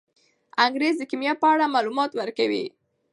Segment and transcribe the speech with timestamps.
[0.65, 2.65] انګریز د کیمیا په اړه معلومات ورکوي.